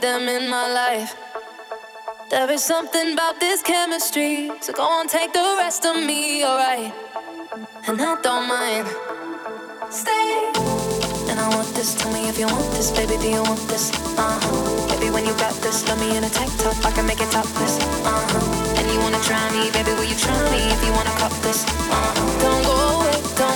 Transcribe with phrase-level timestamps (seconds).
[0.00, 1.14] them in my life.
[2.30, 4.50] There is something about this chemistry.
[4.60, 6.92] So go on, take the rest of me, alright.
[7.86, 8.88] And I don't mind.
[9.90, 10.52] Stay.
[11.28, 11.94] And I want this.
[11.94, 13.16] Tell me if you want this, baby.
[13.20, 13.90] Do you want this?
[14.16, 14.88] Uh huh.
[14.88, 16.76] Baby, when you got this, love me in a tank top.
[16.86, 17.76] I can make it topless.
[18.06, 18.78] Uh huh.
[18.78, 19.92] And you wanna try me, baby?
[19.98, 21.66] Will you try me if you wanna cop this?
[21.66, 22.14] Uh huh.
[22.40, 23.18] Don't go away.
[23.36, 23.49] Don't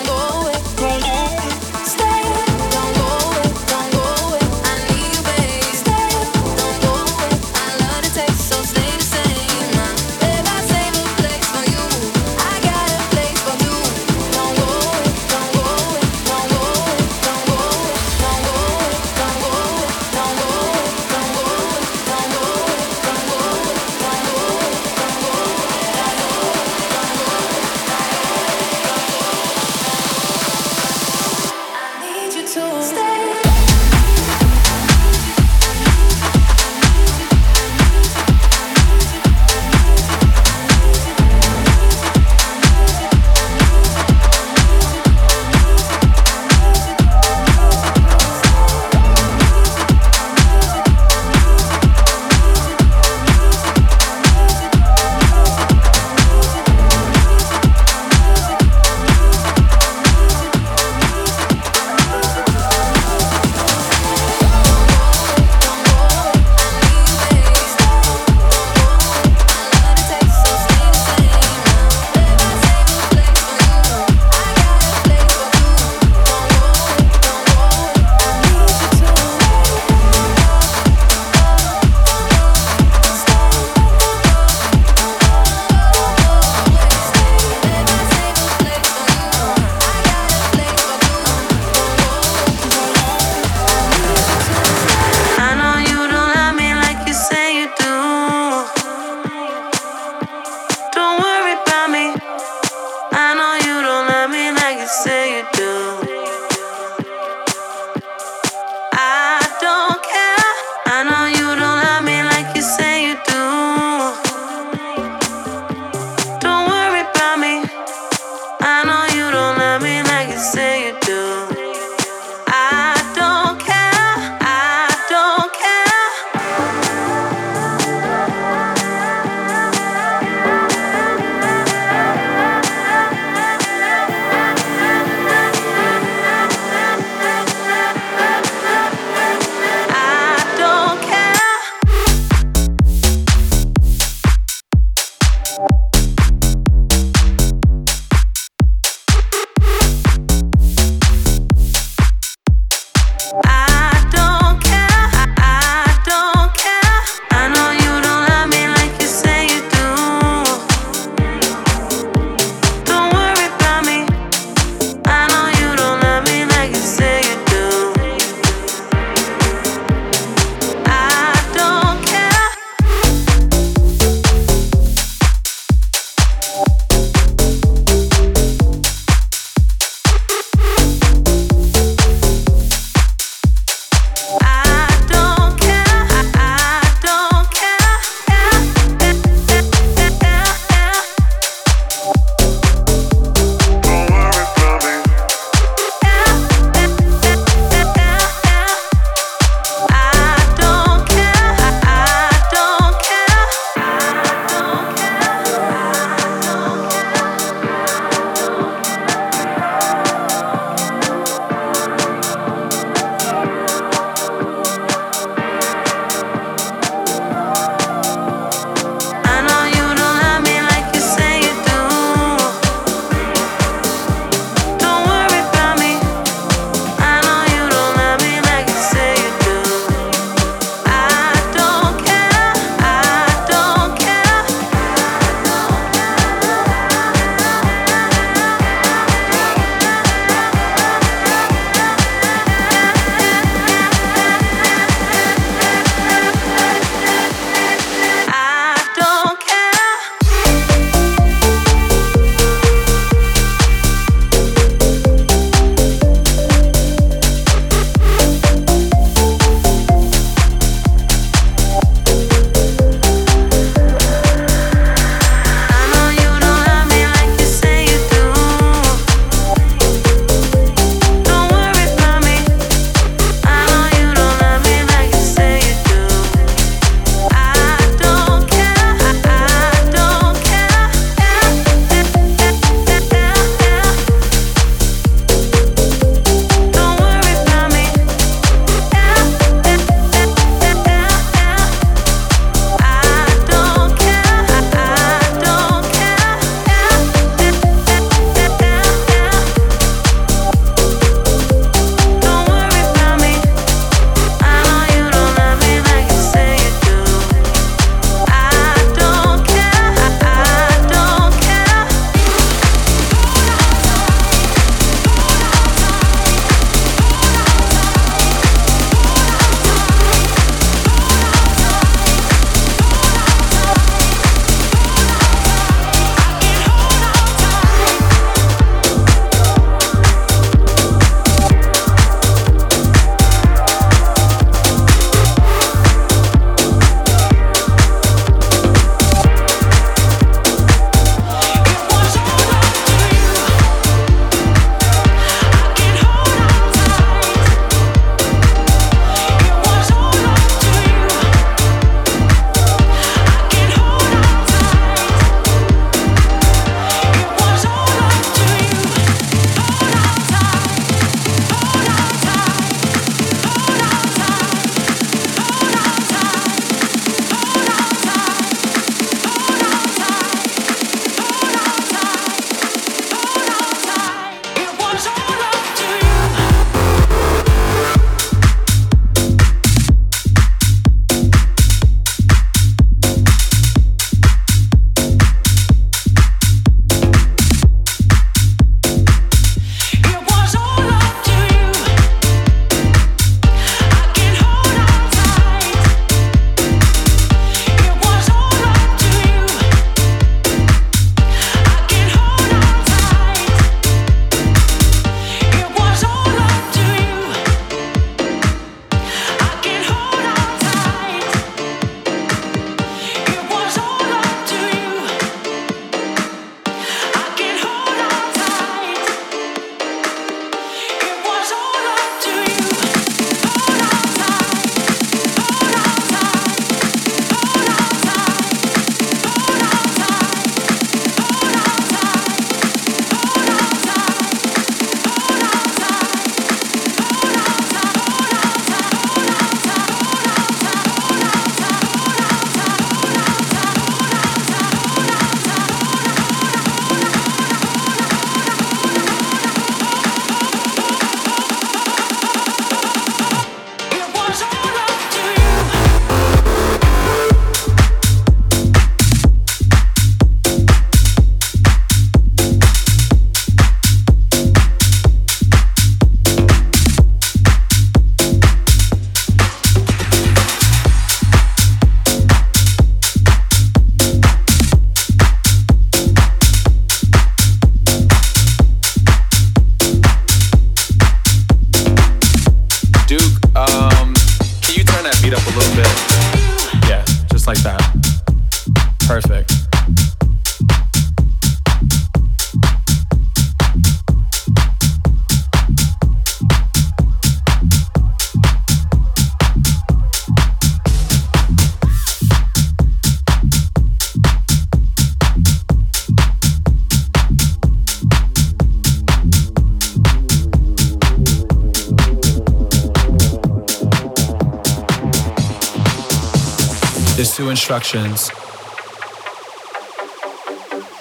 [517.65, 518.31] instructions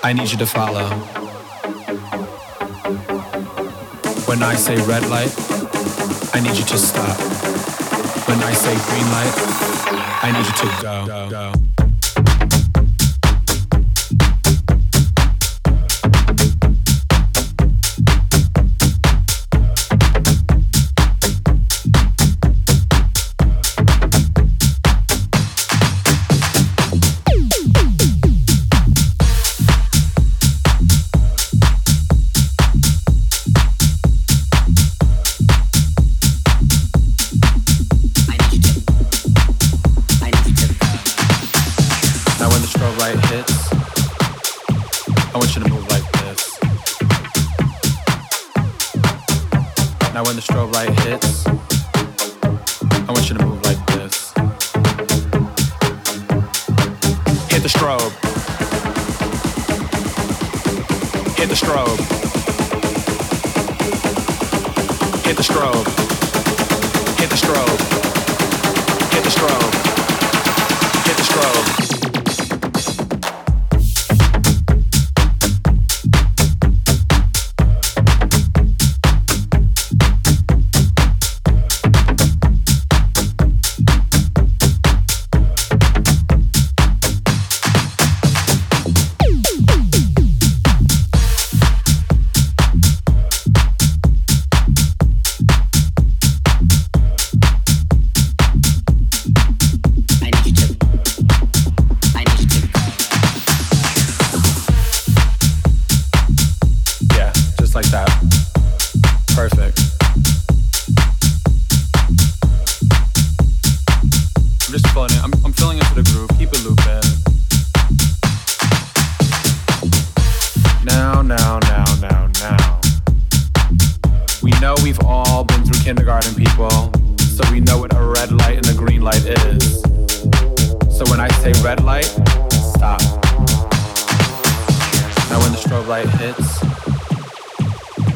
[0.01, 0.87] I need you to follow.
[4.29, 5.33] When I say red light,
[6.33, 7.17] I need you to stop.
[8.29, 9.33] When I say green light,
[10.23, 11.05] I need you to go.
[11.05, 11.82] go, go.